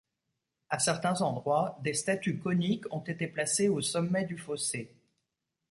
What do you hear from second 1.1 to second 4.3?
endroits, des statues coniques ont été placées au sommet